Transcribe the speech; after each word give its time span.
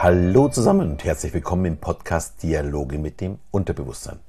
Hallo 0.00 0.48
zusammen 0.48 0.92
und 0.92 1.02
herzlich 1.02 1.34
willkommen 1.34 1.64
im 1.64 1.76
Podcast 1.76 2.40
Dialoge 2.44 2.98
mit 2.98 3.20
dem 3.20 3.40
Unterbewusstsein. 3.50 4.20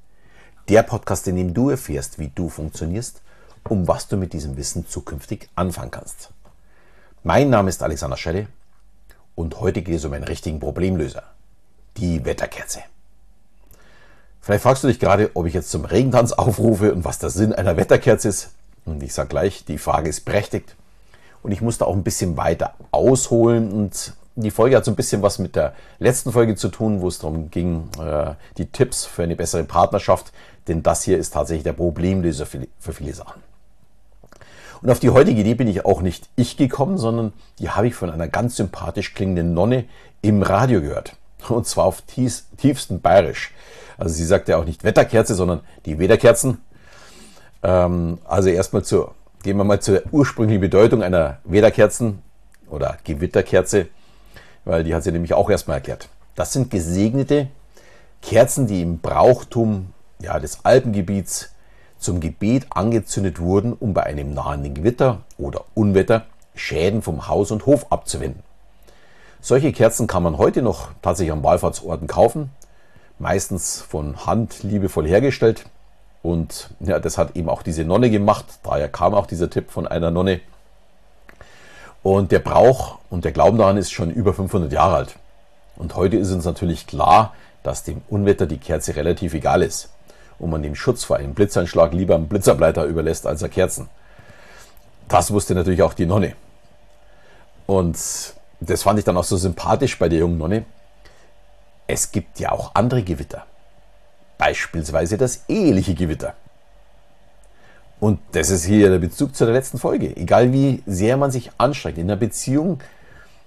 Der 0.68 0.82
Podcast, 0.82 1.28
in 1.28 1.36
dem 1.36 1.54
du 1.54 1.70
erfährst, 1.70 2.18
wie 2.18 2.26
du 2.26 2.48
funktionierst, 2.48 3.22
um 3.68 3.86
was 3.86 4.08
du 4.08 4.16
mit 4.16 4.32
diesem 4.32 4.56
Wissen 4.56 4.88
zukünftig 4.88 5.48
anfangen 5.54 5.92
kannst. 5.92 6.30
Mein 7.22 7.50
Name 7.50 7.68
ist 7.68 7.84
Alexander 7.84 8.16
Schelle 8.16 8.48
und 9.36 9.60
heute 9.60 9.82
geht 9.82 9.94
es 9.94 10.04
um 10.04 10.12
einen 10.12 10.24
richtigen 10.24 10.58
Problemlöser. 10.58 11.22
Die 11.98 12.24
Wetterkerze. 12.24 12.80
Vielleicht 14.40 14.64
fragst 14.64 14.82
du 14.82 14.88
dich 14.88 14.98
gerade, 14.98 15.30
ob 15.34 15.46
ich 15.46 15.54
jetzt 15.54 15.70
zum 15.70 15.84
Regentanz 15.84 16.32
aufrufe 16.32 16.92
und 16.92 17.04
was 17.04 17.20
der 17.20 17.30
Sinn 17.30 17.52
einer 17.52 17.76
Wetterkerze 17.76 18.28
ist. 18.28 18.50
Und 18.86 19.04
ich 19.04 19.14
sage 19.14 19.28
gleich, 19.28 19.64
die 19.66 19.78
Frage 19.78 20.10
ist 20.10 20.24
berechtigt. 20.24 20.74
Und 21.44 21.52
ich 21.52 21.62
musste 21.62 21.86
auch 21.86 21.94
ein 21.94 22.02
bisschen 22.02 22.36
weiter 22.36 22.74
ausholen 22.90 23.70
und 23.70 24.14
die 24.36 24.50
Folge 24.50 24.76
hat 24.76 24.84
so 24.84 24.90
ein 24.90 24.96
bisschen 24.96 25.22
was 25.22 25.38
mit 25.38 25.56
der 25.56 25.74
letzten 25.98 26.32
Folge 26.32 26.54
zu 26.56 26.68
tun, 26.68 27.00
wo 27.00 27.08
es 27.08 27.18
darum 27.18 27.50
ging, 27.50 27.88
äh, 28.00 28.34
die 28.56 28.66
Tipps 28.66 29.04
für 29.04 29.22
eine 29.22 29.36
bessere 29.36 29.64
Partnerschaft, 29.64 30.32
denn 30.68 30.82
das 30.82 31.02
hier 31.02 31.18
ist 31.18 31.34
tatsächlich 31.34 31.64
der 31.64 31.72
Problemlöser 31.72 32.46
für, 32.46 32.66
viele 32.92 33.12
Sachen. 33.14 33.42
Und 34.82 34.90
auf 34.90 35.00
die 35.00 35.10
heutige 35.10 35.40
Idee 35.40 35.54
bin 35.54 35.68
ich 35.68 35.84
auch 35.84 36.00
nicht 36.00 36.28
ich 36.36 36.56
gekommen, 36.56 36.96
sondern 36.96 37.32
die 37.58 37.70
habe 37.70 37.88
ich 37.88 37.94
von 37.94 38.10
einer 38.10 38.28
ganz 38.28 38.56
sympathisch 38.56 39.14
klingenden 39.14 39.52
Nonne 39.52 39.84
im 40.22 40.42
Radio 40.42 40.80
gehört. 40.80 41.16
Und 41.48 41.66
zwar 41.66 41.84
auf 41.84 42.02
tiefs, 42.02 42.46
tiefsten 42.56 43.00
Bayerisch. 43.00 43.52
Also 43.98 44.14
sie 44.14 44.24
sagt 44.24 44.48
ja 44.48 44.56
auch 44.56 44.64
nicht 44.64 44.84
Wetterkerze, 44.84 45.34
sondern 45.34 45.60
die 45.84 45.98
Wetterkerzen. 45.98 46.58
Ähm, 47.62 48.18
also 48.24 48.48
erstmal 48.48 48.82
zur, 48.82 49.14
gehen 49.42 49.58
wir 49.58 49.64
mal 49.64 49.80
zur 49.80 50.02
ursprünglichen 50.12 50.60
Bedeutung 50.60 51.02
einer 51.02 51.38
Wetterkerzen 51.44 52.22
oder 52.70 52.96
Gewitterkerze 53.04 53.88
weil 54.64 54.84
die 54.84 54.94
hat 54.94 55.02
sie 55.02 55.12
nämlich 55.12 55.34
auch 55.34 55.50
erstmal 55.50 55.78
erklärt. 55.78 56.08
Das 56.34 56.52
sind 56.52 56.70
gesegnete 56.70 57.48
Kerzen, 58.22 58.66
die 58.66 58.82
im 58.82 58.98
Brauchtum 58.98 59.92
ja, 60.20 60.38
des 60.38 60.64
Alpengebiets 60.64 61.50
zum 61.98 62.20
Gebet 62.20 62.66
angezündet 62.70 63.40
wurden, 63.40 63.72
um 63.72 63.94
bei 63.94 64.04
einem 64.04 64.32
nahenden 64.32 64.74
Gewitter 64.74 65.20
oder 65.38 65.64
Unwetter 65.74 66.26
Schäden 66.54 67.02
vom 67.02 67.28
Haus 67.28 67.50
und 67.50 67.66
Hof 67.66 67.86
abzuwenden. 67.90 68.42
Solche 69.40 69.72
Kerzen 69.72 70.06
kann 70.06 70.22
man 70.22 70.36
heute 70.36 70.60
noch 70.60 70.90
tatsächlich 71.00 71.32
an 71.32 71.42
Wallfahrtsorten 71.42 72.06
kaufen, 72.06 72.50
meistens 73.18 73.80
von 73.80 74.26
Hand 74.26 74.62
liebevoll 74.62 75.06
hergestellt. 75.06 75.64
Und 76.22 76.70
ja, 76.80 76.98
das 76.98 77.16
hat 77.16 77.36
eben 77.36 77.48
auch 77.48 77.62
diese 77.62 77.84
Nonne 77.84 78.10
gemacht. 78.10 78.44
Daher 78.62 78.88
kam 78.88 79.14
auch 79.14 79.26
dieser 79.26 79.48
Tipp 79.48 79.70
von 79.70 79.86
einer 79.86 80.10
Nonne. 80.10 80.40
Und 82.02 82.32
der 82.32 82.38
Brauch 82.38 82.98
und 83.10 83.24
der 83.24 83.32
Glauben 83.32 83.58
daran 83.58 83.76
ist 83.76 83.92
schon 83.92 84.10
über 84.10 84.32
500 84.32 84.72
Jahre 84.72 84.96
alt. 84.96 85.16
Und 85.76 85.96
heute 85.96 86.16
ist 86.16 86.30
uns 86.32 86.44
natürlich 86.44 86.86
klar, 86.86 87.34
dass 87.62 87.84
dem 87.84 88.02
Unwetter 88.08 88.46
die 88.46 88.58
Kerze 88.58 88.96
relativ 88.96 89.34
egal 89.34 89.62
ist 89.62 89.90
und 90.38 90.50
man 90.50 90.62
dem 90.62 90.74
Schutz 90.74 91.04
vor 91.04 91.16
einem 91.16 91.34
Blitzeinschlag 91.34 91.92
lieber 91.92 92.14
einen 92.14 92.28
Blitzableiter 92.28 92.84
überlässt 92.84 93.26
als 93.26 93.42
er 93.42 93.48
Kerzen. 93.48 93.88
Das 95.08 95.30
wusste 95.30 95.54
natürlich 95.54 95.82
auch 95.82 95.94
die 95.94 96.06
Nonne. 96.06 96.34
Und 97.66 97.98
das 98.60 98.82
fand 98.82 98.98
ich 98.98 99.04
dann 99.04 99.16
auch 99.16 99.24
so 99.24 99.36
sympathisch 99.36 99.98
bei 99.98 100.08
der 100.08 100.20
jungen 100.20 100.38
Nonne. 100.38 100.64
Es 101.86 102.12
gibt 102.12 102.40
ja 102.40 102.52
auch 102.52 102.74
andere 102.74 103.02
Gewitter. 103.02 103.44
Beispielsweise 104.38 105.18
das 105.18 105.44
eheliche 105.48 105.94
Gewitter. 105.94 106.34
Und 108.00 108.18
das 108.32 108.48
ist 108.48 108.64
hier 108.64 108.88
der 108.88 108.98
Bezug 108.98 109.36
zu 109.36 109.44
der 109.44 109.52
letzten 109.52 109.78
Folge. 109.78 110.16
Egal 110.16 110.52
wie 110.52 110.82
sehr 110.86 111.18
man 111.18 111.30
sich 111.30 111.50
anstrengt, 111.58 111.98
in 111.98 112.10
einer 112.10 112.16
Beziehung 112.16 112.80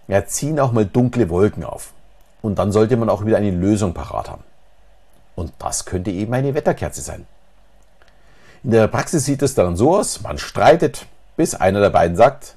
ja, 0.07 0.25
ziehen 0.25 0.59
auch 0.59 0.71
mal 0.71 0.85
dunkle 0.85 1.29
Wolken 1.29 1.63
auf. 1.63 1.91
Und 2.41 2.59
dann 2.59 2.71
sollte 2.71 2.95
man 2.95 3.09
auch 3.09 3.25
wieder 3.25 3.37
eine 3.37 3.51
Lösung 3.51 3.93
parat 3.93 4.29
haben. 4.29 4.43
Und 5.35 5.53
das 5.57 5.85
könnte 5.85 6.11
eben 6.11 6.33
eine 6.33 6.53
Wetterkerze 6.53 7.01
sein. 7.01 7.25
In 8.63 8.71
der 8.71 8.87
Praxis 8.87 9.25
sieht 9.25 9.41
es 9.41 9.55
dann 9.55 9.75
so 9.75 9.97
aus, 9.97 10.21
man 10.21 10.37
streitet, 10.37 11.07
bis 11.35 11.55
einer 11.55 11.79
der 11.79 11.89
beiden 11.89 12.15
sagt, 12.15 12.55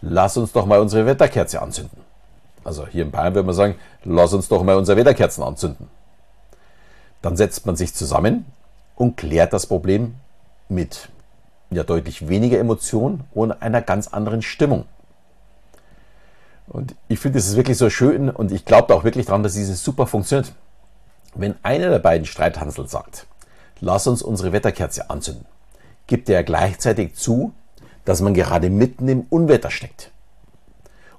lass 0.00 0.36
uns 0.36 0.52
doch 0.52 0.64
mal 0.64 0.78
unsere 0.78 1.06
Wetterkerze 1.06 1.60
anzünden. 1.60 1.98
Also 2.62 2.86
hier 2.86 3.02
in 3.02 3.10
Bayern 3.10 3.34
würde 3.34 3.46
man 3.46 3.54
sagen, 3.54 3.74
lass 4.04 4.32
uns 4.32 4.48
doch 4.48 4.62
mal 4.62 4.76
unsere 4.76 4.96
Wetterkerzen 4.96 5.42
anzünden. 5.42 5.88
Dann 7.20 7.36
setzt 7.36 7.66
man 7.66 7.74
sich 7.74 7.94
zusammen 7.94 8.46
und 8.94 9.16
klärt 9.16 9.52
das 9.52 9.66
Problem 9.66 10.14
mit 10.68 11.08
ja 11.74 11.82
deutlich 11.82 12.28
weniger 12.28 12.58
Emotionen 12.58 13.24
und 13.32 13.52
einer 13.52 13.82
ganz 13.82 14.08
anderen 14.08 14.42
Stimmung. 14.42 14.84
Und 16.68 16.94
ich 17.08 17.18
finde, 17.18 17.38
das 17.38 17.48
ist 17.48 17.56
wirklich 17.56 17.76
so 17.76 17.90
schön 17.90 18.30
und 18.30 18.52
ich 18.52 18.64
glaube 18.64 18.94
auch 18.94 19.04
wirklich 19.04 19.26
daran, 19.26 19.42
dass 19.42 19.54
dieses 19.54 19.82
super 19.84 20.06
funktioniert. 20.06 20.52
Wenn 21.34 21.54
einer 21.62 21.90
der 21.90 21.98
beiden 21.98 22.26
Streithansel 22.26 22.88
sagt, 22.88 23.26
lass 23.80 24.06
uns 24.06 24.22
unsere 24.22 24.52
Wetterkerze 24.52 25.10
anzünden, 25.10 25.46
gibt 26.06 26.28
er 26.28 26.44
gleichzeitig 26.44 27.14
zu, 27.14 27.52
dass 28.04 28.20
man 28.20 28.34
gerade 28.34 28.70
mitten 28.70 29.08
im 29.08 29.26
Unwetter 29.30 29.70
steckt. 29.70 30.10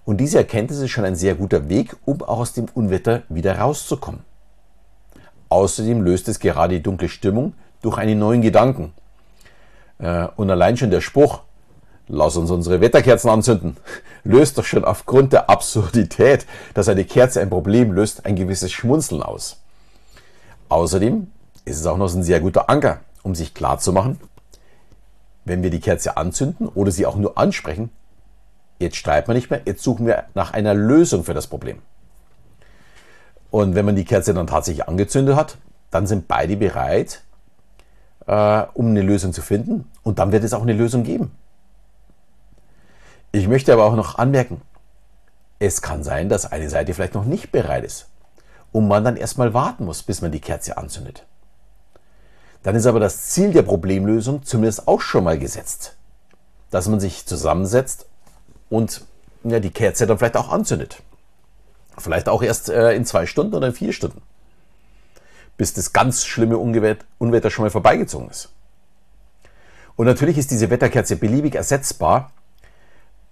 Und 0.06 0.18
diese 0.18 0.38
Erkenntnis 0.38 0.80
ist 0.80 0.92
schon 0.92 1.06
ein 1.06 1.16
sehr 1.16 1.36
guter 1.36 1.70
Weg, 1.70 1.96
um 2.06 2.22
auch 2.22 2.40
aus 2.40 2.54
dem 2.54 2.66
Unwetter 2.74 3.24
wieder 3.30 3.58
rauszukommen. 3.58 4.22
Außerdem 5.50 6.02
löst 6.02 6.28
es 6.28 6.40
gerade 6.40 6.76
die 6.76 6.84
dunkle 6.84 7.10
Stimmung 7.10 7.54
durch 7.82 7.98
einen 7.98 8.20
neuen 8.20 8.42
Gedanken, 8.42 8.94
und 9.98 10.50
allein 10.50 10.78
schon 10.78 10.92
der 10.92 11.02
Spruch, 11.02 11.42
lass 12.08 12.36
uns 12.36 12.52
unsere 12.52 12.82
Wetterkerzen 12.82 13.30
anzünden, 13.30 13.78
löst 14.24 14.58
doch 14.58 14.66
schon 14.66 14.86
aufgrund 14.86 15.34
der 15.34 15.50
Absurdität, 15.50 16.46
dass 16.74 16.90
eine 16.90 17.06
Kerze 17.06 17.42
ein 17.42 17.50
Problem 17.50 17.92
löst, 17.92 18.26
ein 18.26 18.36
gewisses 18.36 18.72
Schmunzeln 18.72 19.24
aus. 19.24 19.62
Außerdem 20.70 21.28
ist 21.66 21.80
es 21.80 21.86
auch 21.86 21.98
noch 21.98 22.14
ein 22.14 22.24
sehr 22.24 22.40
guter 22.40 22.70
Anker, 22.70 23.02
um 23.22 23.36
sich 23.36 23.54
klarzumachen, 23.54 24.20
wenn 25.46 25.64
wir 25.64 25.70
die 25.70 25.80
Kerze 25.80 26.18
anzünden 26.18 26.68
oder 26.68 26.92
sie 26.92 27.06
auch 27.06 27.16
nur 27.16 27.38
ansprechen, 27.38 27.90
jetzt 28.80 28.96
streiten 28.96 29.28
wir 29.28 29.36
nicht 29.36 29.50
mehr, 29.50 29.62
jetzt 29.66 29.84
suchen 29.84 30.06
wir 30.06 30.26
nach 30.34 30.54
einer 30.54 30.74
Lösung 30.74 31.24
für 31.24 31.34
das 31.34 31.48
Problem. 31.48 31.80
Und 33.52 33.76
wenn 33.76 33.86
man 33.86 33.96
die 33.96 34.06
Kerze 34.06 34.34
dann 34.34 34.48
tatsächlich 34.48 34.88
angezündet 34.88 35.36
hat, 35.36 35.58
dann 35.92 36.08
sind 36.08 36.28
beide 36.28 36.58
bereit, 36.58 37.22
äh, 38.28 38.64
um 38.74 38.88
eine 38.88 39.02
Lösung 39.02 39.34
zu 39.34 39.42
finden. 39.42 39.90
Und 40.04 40.20
dann 40.20 40.32
wird 40.32 40.44
es 40.44 40.54
auch 40.54 40.62
eine 40.62 40.74
Lösung 40.74 41.04
geben. 41.04 41.32
Ich 43.32 43.48
möchte 43.48 43.74
aber 43.74 43.86
auch 43.86 43.96
noch 43.96 44.18
anmerken, 44.18 44.62
es 45.60 45.82
kann 45.82 46.04
sein, 46.04 46.30
dass 46.30 46.52
eine 46.52 46.70
Seite 46.70 46.94
vielleicht 46.94 47.16
noch 47.16 47.26
nicht 47.26 47.52
bereit 47.52 47.84
ist 47.84 48.08
und 48.72 48.88
man 48.88 49.04
dann 49.04 49.18
erstmal 49.18 49.54
warten 49.54 49.86
muss, 49.86 50.04
bis 50.04 50.22
man 50.22 50.32
die 50.32 50.42
Kerze 50.42 50.78
anzündet. 50.78 51.26
Dann 52.64 52.76
ist 52.76 52.86
aber 52.86 53.00
das 53.00 53.30
Ziel 53.30 53.52
der 53.52 53.64
Problemlösung 53.64 54.44
zumindest 54.44 54.88
auch 54.88 55.02
schon 55.02 55.24
mal 55.24 55.40
gesetzt, 55.40 55.96
dass 56.70 56.88
man 56.88 57.00
sich 57.00 57.26
zusammensetzt 57.26 58.06
und 58.70 59.06
ja, 59.44 59.60
die 59.60 59.72
Kerze 59.72 60.06
dann 60.06 60.18
vielleicht 60.18 60.38
auch 60.38 60.50
anzündet. 60.50 61.02
Vielleicht 61.98 62.30
auch 62.30 62.42
erst 62.42 62.70
äh, 62.70 62.94
in 62.94 63.06
zwei 63.06 63.26
Stunden 63.26 63.56
oder 63.56 63.68
in 63.68 63.74
vier 63.74 63.94
Stunden 63.94 64.22
bis 65.58 65.74
das 65.74 65.94
ganz 65.94 66.26
schlimme 66.26 66.58
Unwetter 66.58 67.50
schon 67.50 67.66
mal 67.66 67.70
vorbeigezogen 67.70 68.30
ist. 68.30 68.50
Und 69.96 70.08
natürlich 70.08 70.38
ist 70.38 70.52
diese 70.52 70.70
Wetterkerze 70.70 71.16
beliebig 71.16 71.56
ersetzbar. 71.56 72.32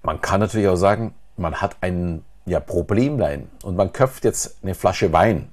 Man 0.03 0.21
kann 0.21 0.39
natürlich 0.39 0.67
auch 0.67 0.75
sagen, 0.75 1.13
man 1.37 1.61
hat 1.61 1.77
ein 1.81 2.23
ja, 2.45 2.59
Problemlein 2.59 3.49
und 3.63 3.75
man 3.75 3.93
köpft 3.93 4.23
jetzt 4.25 4.57
eine 4.63 4.75
Flasche 4.75 5.11
Wein. 5.13 5.51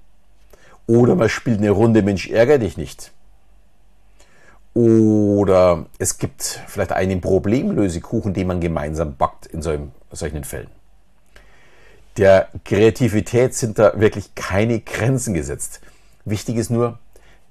Oder 0.87 1.15
man 1.15 1.29
spielt 1.29 1.59
eine 1.59 1.71
Runde 1.71 2.03
Mensch, 2.03 2.29
ärgere 2.29 2.59
dich 2.59 2.77
nicht. 2.77 3.13
Oder 4.75 5.87
es 5.99 6.19
gibt 6.19 6.61
vielleicht 6.67 6.93
einen 6.93 7.21
Problemlösekuchen, 7.21 8.33
den 8.33 8.47
man 8.47 8.61
gemeinsam 8.61 9.17
backt 9.17 9.47
in 9.47 9.61
solchen 9.63 10.45
Fällen. 10.45 10.69
Der 12.17 12.49
Kreativität 12.65 13.55
sind 13.55 13.79
da 13.79 13.99
wirklich 13.99 14.35
keine 14.35 14.81
Grenzen 14.81 15.35
gesetzt. 15.35 15.81
Wichtig 16.31 16.57
ist 16.57 16.71
nur, 16.71 16.99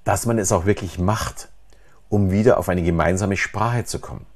dass 0.04 0.26
man 0.26 0.38
es 0.38 0.52
auch 0.52 0.66
wirklich 0.66 0.98
macht, 0.98 1.48
um 2.08 2.30
wieder 2.30 2.58
auf 2.58 2.68
eine 2.68 2.82
gemeinsame 2.82 3.36
Sprache 3.36 3.84
zu 3.84 3.98
kommen. 3.98 4.26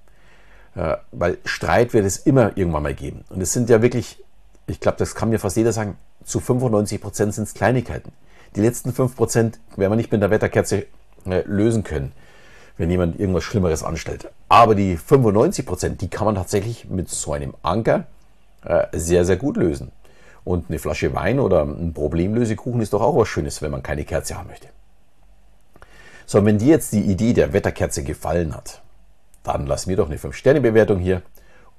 Äh, 0.74 0.96
weil 1.12 1.38
Streit 1.44 1.92
wird 1.92 2.04
es 2.06 2.18
immer 2.18 2.56
irgendwann 2.56 2.82
mal 2.82 2.94
geben. 2.94 3.24
Und 3.30 3.40
es 3.40 3.52
sind 3.52 3.70
ja 3.70 3.82
wirklich, 3.82 4.22
ich 4.66 4.80
glaube, 4.80 4.98
das 4.98 5.14
kann 5.14 5.28
mir 5.28 5.38
fast 5.38 5.56
jeder 5.56 5.72
sagen, 5.72 5.96
zu 6.24 6.40
95 6.40 7.00
Prozent 7.00 7.34
sind 7.34 7.44
es 7.44 7.54
Kleinigkeiten. 7.54 8.12
Die 8.56 8.60
letzten 8.60 8.92
5 8.92 9.16
Prozent 9.16 9.60
werden 9.76 9.92
wir 9.92 9.96
nicht 9.96 10.12
mit 10.12 10.22
der 10.22 10.30
Wetterkerze 10.30 10.86
äh, 11.26 11.42
lösen 11.46 11.84
können, 11.84 12.12
wenn 12.76 12.90
jemand 12.90 13.18
irgendwas 13.18 13.44
Schlimmeres 13.44 13.82
anstellt. 13.82 14.30
Aber 14.48 14.74
die 14.74 14.96
95 14.96 15.66
Prozent, 15.66 16.00
die 16.00 16.08
kann 16.08 16.26
man 16.26 16.34
tatsächlich 16.34 16.88
mit 16.88 17.08
so 17.08 17.32
einem 17.32 17.54
Anker 17.62 18.06
äh, 18.64 18.86
sehr, 18.92 19.24
sehr 19.24 19.36
gut 19.36 19.56
lösen. 19.56 19.92
Und 20.44 20.68
eine 20.68 20.78
Flasche 20.78 21.14
Wein 21.14 21.38
oder 21.40 21.62
ein 21.62 21.92
Problemlösekuchen 21.94 22.80
ist 22.80 22.92
doch 22.92 23.02
auch 23.02 23.16
was 23.16 23.28
Schönes, 23.28 23.62
wenn 23.62 23.70
man 23.70 23.82
keine 23.82 24.04
Kerze 24.04 24.36
haben 24.36 24.48
möchte. 24.48 24.68
So, 26.26 26.44
wenn 26.44 26.58
dir 26.58 26.68
jetzt 26.68 26.92
die 26.92 27.02
Idee 27.02 27.32
der 27.32 27.52
Wetterkerze 27.52 28.02
gefallen 28.02 28.54
hat, 28.54 28.82
dann 29.42 29.66
lass 29.66 29.86
mir 29.86 29.96
doch 29.96 30.08
eine 30.08 30.18
5-Sterne-Bewertung 30.18 30.98
hier 30.98 31.22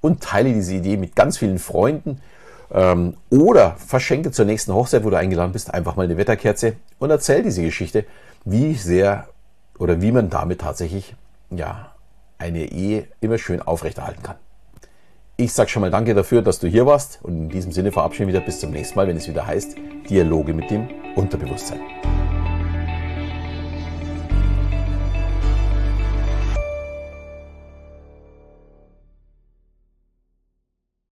und 0.01 0.21
teile 0.21 0.53
diese 0.53 0.75
Idee 0.75 0.97
mit 0.97 1.15
ganz 1.15 1.37
vielen 1.37 1.59
Freunden 1.59 2.21
Ähm, 2.75 3.17
oder 3.29 3.75
verschenke 3.77 4.31
zur 4.31 4.45
nächsten 4.45 4.73
Hochzeit, 4.73 5.03
wo 5.03 5.11
du 5.11 5.17
eingeladen 5.17 5.51
bist, 5.51 5.71
einfach 5.71 5.95
mal 5.95 6.05
eine 6.05 6.17
Wetterkerze 6.17 6.73
und 6.97 7.11
erzähl 7.11 7.43
diese 7.43 7.61
Geschichte, 7.61 8.05
wie 8.45 8.73
sehr 8.73 9.27
oder 9.77 10.01
wie 10.01 10.11
man 10.11 10.31
damit 10.31 10.61
tatsächlich 10.61 11.15
ja, 11.51 11.93
eine 12.39 12.65
Ehe 12.71 13.07
immer 13.21 13.37
schön 13.37 13.61
aufrechterhalten 13.61 14.23
kann. 14.23 14.37
Ich 15.35 15.51
sage 15.51 15.69
schon 15.69 15.81
mal 15.81 15.89
danke 15.89 16.13
dafür, 16.13 16.43
dass 16.43 16.59
du 16.59 16.67
hier 16.67 16.85
warst 16.85 17.19
und 17.23 17.33
in 17.33 17.49
diesem 17.49 17.71
Sinne 17.71 17.91
verabschieden 17.91 18.27
wir 18.27 18.35
wieder 18.35 18.45
bis 18.45 18.59
zum 18.59 18.69
nächsten 18.69 18.95
Mal, 18.95 19.07
wenn 19.07 19.17
es 19.17 19.27
wieder 19.27 19.47
heißt 19.47 19.75
Dialoge 20.07 20.53
mit 20.53 20.69
dem 20.69 20.87
Unterbewusstsein. 21.15 21.79